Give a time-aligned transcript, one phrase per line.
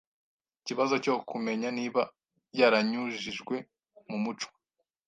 [0.61, 2.01] Ikibazo cyo kumenya niba
[2.59, 3.55] yaranyujijwe
[4.09, 4.49] mu muco